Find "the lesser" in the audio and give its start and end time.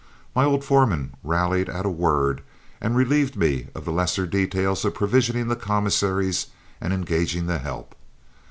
3.85-4.25